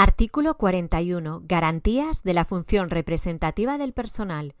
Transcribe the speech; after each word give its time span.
Artículo 0.00 0.56
41. 0.56 1.42
Garantías 1.44 2.22
de 2.22 2.32
la 2.32 2.44
función 2.44 2.88
representativa 2.88 3.78
del 3.78 3.92
personal. 3.92 4.54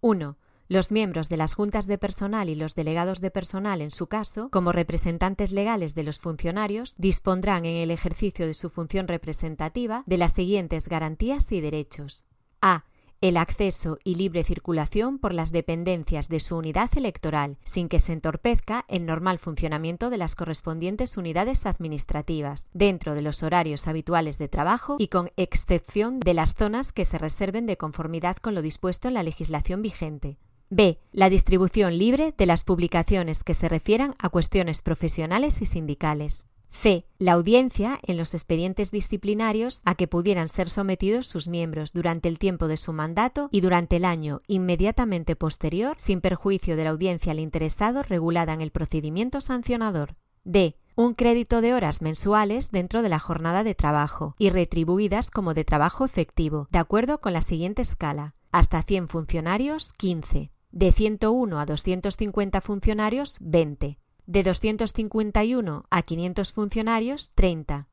1. 0.00 0.38
Los 0.68 0.92
miembros 0.92 1.28
de 1.28 1.36
las 1.36 1.54
juntas 1.54 1.88
de 1.88 1.98
personal 1.98 2.48
y 2.48 2.54
los 2.54 2.76
delegados 2.76 3.20
de 3.20 3.32
personal, 3.32 3.80
en 3.82 3.90
su 3.90 4.06
caso, 4.06 4.50
como 4.52 4.70
representantes 4.70 5.50
legales 5.50 5.96
de 5.96 6.04
los 6.04 6.20
funcionarios, 6.20 6.94
dispondrán 6.96 7.64
en 7.64 7.74
el 7.74 7.90
ejercicio 7.90 8.46
de 8.46 8.54
su 8.54 8.70
función 8.70 9.08
representativa 9.08 10.04
de 10.06 10.16
las 10.16 10.32
siguientes 10.32 10.86
garantías 10.86 11.50
y 11.50 11.60
derechos. 11.60 12.26
A 12.62 12.84
el 13.24 13.38
acceso 13.38 13.98
y 14.04 14.16
libre 14.16 14.44
circulación 14.44 15.18
por 15.18 15.32
las 15.32 15.50
dependencias 15.50 16.28
de 16.28 16.40
su 16.40 16.58
unidad 16.58 16.90
electoral, 16.94 17.56
sin 17.64 17.88
que 17.88 17.98
se 17.98 18.12
entorpezca 18.12 18.84
el 18.86 19.06
normal 19.06 19.38
funcionamiento 19.38 20.10
de 20.10 20.18
las 20.18 20.34
correspondientes 20.36 21.16
unidades 21.16 21.64
administrativas, 21.64 22.68
dentro 22.74 23.14
de 23.14 23.22
los 23.22 23.42
horarios 23.42 23.88
habituales 23.88 24.36
de 24.36 24.48
trabajo 24.48 24.96
y 24.98 25.08
con 25.08 25.30
excepción 25.38 26.20
de 26.20 26.34
las 26.34 26.54
zonas 26.54 26.92
que 26.92 27.06
se 27.06 27.16
reserven 27.16 27.64
de 27.64 27.78
conformidad 27.78 28.36
con 28.36 28.54
lo 28.54 28.60
dispuesto 28.60 29.08
en 29.08 29.14
la 29.14 29.22
legislación 29.22 29.80
vigente. 29.80 30.36
B. 30.68 30.98
La 31.10 31.30
distribución 31.30 31.96
libre 31.96 32.34
de 32.36 32.44
las 32.44 32.64
publicaciones 32.64 33.42
que 33.42 33.54
se 33.54 33.70
refieran 33.70 34.14
a 34.18 34.28
cuestiones 34.28 34.82
profesionales 34.82 35.62
y 35.62 35.64
sindicales. 35.64 36.46
C. 36.74 37.06
La 37.18 37.32
audiencia 37.32 37.98
en 38.02 38.18
los 38.18 38.34
expedientes 38.34 38.90
disciplinarios 38.90 39.80
a 39.84 39.94
que 39.94 40.08
pudieran 40.08 40.48
ser 40.48 40.68
sometidos 40.68 41.26
sus 41.26 41.48
miembros 41.48 41.92
durante 41.92 42.28
el 42.28 42.38
tiempo 42.38 42.68
de 42.68 42.76
su 42.76 42.92
mandato 42.92 43.48
y 43.50 43.62
durante 43.62 43.96
el 43.96 44.04
año 44.04 44.40
inmediatamente 44.48 45.36
posterior, 45.36 45.94
sin 45.98 46.20
perjuicio 46.20 46.76
de 46.76 46.84
la 46.84 46.90
audiencia 46.90 47.32
al 47.32 47.38
interesado 47.38 48.02
regulada 48.02 48.52
en 48.52 48.60
el 48.60 48.70
procedimiento 48.70 49.40
sancionador. 49.40 50.16
D. 50.42 50.76
Un 50.96 51.14
crédito 51.14 51.60
de 51.60 51.72
horas 51.72 52.02
mensuales 52.02 52.70
dentro 52.70 53.02
de 53.02 53.08
la 53.08 53.18
jornada 53.18 53.64
de 53.64 53.74
trabajo 53.74 54.34
y 54.38 54.50
retribuidas 54.50 55.30
como 55.30 55.54
de 55.54 55.64
trabajo 55.64 56.04
efectivo, 56.04 56.68
de 56.70 56.80
acuerdo 56.80 57.20
con 57.20 57.32
la 57.32 57.40
siguiente 57.40 57.82
escala. 57.82 58.34
Hasta 58.52 58.82
100 58.82 59.08
funcionarios, 59.08 59.92
15. 59.94 60.50
De 60.70 60.92
101 60.92 61.58
a 61.58 61.66
250 61.66 62.60
funcionarios, 62.60 63.38
20 63.40 63.98
de 64.26 64.42
251 64.42 65.84
a 65.90 66.02
500 66.02 66.52
funcionarios, 66.52 67.32
30. 67.34 67.88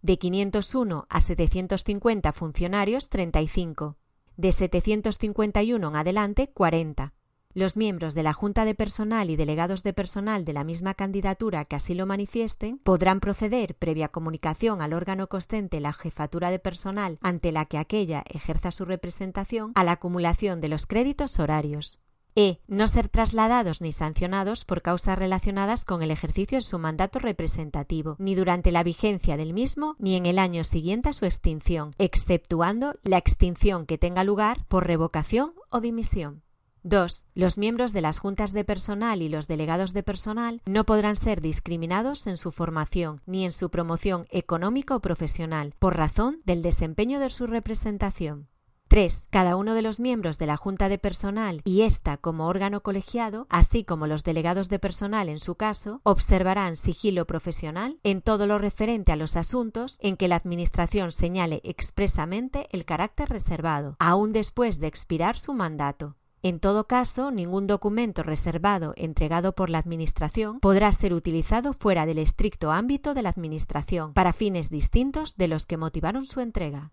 De 0.00 0.18
501 0.18 1.06
a 1.08 1.20
750 1.20 2.32
funcionarios, 2.32 3.08
35. 3.08 3.96
De 4.36 4.52
751 4.52 5.88
en 5.88 5.96
adelante, 5.96 6.50
40. 6.52 7.12
Los 7.52 7.76
miembros 7.76 8.14
de 8.14 8.24
la 8.24 8.32
Junta 8.32 8.64
de 8.64 8.74
Personal 8.74 9.30
y 9.30 9.36
delegados 9.36 9.84
de 9.84 9.92
personal 9.92 10.44
de 10.44 10.54
la 10.54 10.64
misma 10.64 10.94
candidatura 10.94 11.64
que 11.66 11.76
así 11.76 11.94
lo 11.94 12.04
manifiesten 12.04 12.78
podrán 12.78 13.20
proceder, 13.20 13.76
previa 13.76 14.08
comunicación 14.08 14.82
al 14.82 14.92
órgano 14.92 15.28
costente 15.28 15.78
la 15.78 15.92
jefatura 15.92 16.50
de 16.50 16.58
personal 16.58 17.18
ante 17.20 17.52
la 17.52 17.66
que 17.66 17.78
aquella 17.78 18.24
ejerza 18.28 18.72
su 18.72 18.84
representación, 18.84 19.70
a 19.76 19.84
la 19.84 19.92
acumulación 19.92 20.60
de 20.60 20.68
los 20.68 20.86
créditos 20.86 21.38
horarios. 21.38 22.00
E. 22.36 22.58
No 22.66 22.88
ser 22.88 23.08
trasladados 23.08 23.80
ni 23.80 23.92
sancionados 23.92 24.64
por 24.64 24.82
causas 24.82 25.18
relacionadas 25.18 25.84
con 25.84 26.02
el 26.02 26.10
ejercicio 26.10 26.58
de 26.58 26.62
su 26.62 26.80
mandato 26.80 27.20
representativo, 27.20 28.16
ni 28.18 28.34
durante 28.34 28.72
la 28.72 28.82
vigencia 28.82 29.36
del 29.36 29.52
mismo, 29.52 29.94
ni 29.98 30.16
en 30.16 30.26
el 30.26 30.40
año 30.40 30.64
siguiente 30.64 31.10
a 31.10 31.12
su 31.12 31.26
extinción, 31.26 31.94
exceptuando 31.98 32.96
la 33.04 33.18
extinción 33.18 33.86
que 33.86 33.98
tenga 33.98 34.24
lugar 34.24 34.64
por 34.66 34.86
revocación 34.86 35.54
o 35.70 35.80
dimisión. 35.80 36.42
2. 36.82 37.28
Los 37.34 37.56
miembros 37.56 37.94
de 37.94 38.02
las 38.02 38.18
juntas 38.18 38.52
de 38.52 38.62
personal 38.62 39.22
y 39.22 39.30
los 39.30 39.46
delegados 39.46 39.94
de 39.94 40.02
personal 40.02 40.60
no 40.66 40.84
podrán 40.84 41.16
ser 41.16 41.40
discriminados 41.40 42.26
en 42.26 42.36
su 42.36 42.52
formación 42.52 43.22
ni 43.24 43.46
en 43.46 43.52
su 43.52 43.70
promoción 43.70 44.26
económica 44.30 44.94
o 44.94 45.00
profesional 45.00 45.74
por 45.78 45.96
razón 45.96 46.42
del 46.44 46.60
desempeño 46.60 47.20
de 47.20 47.30
su 47.30 47.46
representación. 47.46 48.48
3. 48.94 49.26
Cada 49.28 49.56
uno 49.56 49.74
de 49.74 49.82
los 49.82 49.98
miembros 49.98 50.38
de 50.38 50.46
la 50.46 50.56
Junta 50.56 50.88
de 50.88 50.98
Personal 50.98 51.62
y 51.64 51.82
ésta 51.82 52.16
como 52.16 52.46
órgano 52.46 52.84
colegiado, 52.84 53.48
así 53.50 53.82
como 53.82 54.06
los 54.06 54.22
delegados 54.22 54.68
de 54.68 54.78
personal 54.78 55.28
en 55.28 55.40
su 55.40 55.56
caso, 55.56 56.00
observarán 56.04 56.76
sigilo 56.76 57.24
profesional 57.24 57.98
en 58.04 58.22
todo 58.22 58.46
lo 58.46 58.56
referente 58.58 59.10
a 59.10 59.16
los 59.16 59.34
asuntos 59.34 59.98
en 60.00 60.16
que 60.16 60.28
la 60.28 60.36
Administración 60.36 61.10
señale 61.10 61.60
expresamente 61.64 62.68
el 62.70 62.84
carácter 62.84 63.30
reservado, 63.30 63.96
aun 63.98 64.30
después 64.30 64.78
de 64.78 64.86
expirar 64.86 65.36
su 65.38 65.54
mandato. 65.54 66.14
En 66.40 66.60
todo 66.60 66.86
caso, 66.86 67.32
ningún 67.32 67.66
documento 67.66 68.22
reservado 68.22 68.92
entregado 68.96 69.56
por 69.56 69.70
la 69.70 69.78
Administración 69.78 70.60
podrá 70.60 70.92
ser 70.92 71.14
utilizado 71.14 71.72
fuera 71.72 72.06
del 72.06 72.18
estricto 72.18 72.70
ámbito 72.70 73.12
de 73.12 73.22
la 73.22 73.30
Administración 73.30 74.12
para 74.12 74.32
fines 74.32 74.70
distintos 74.70 75.36
de 75.36 75.48
los 75.48 75.66
que 75.66 75.78
motivaron 75.78 76.26
su 76.26 76.40
entrega. 76.40 76.92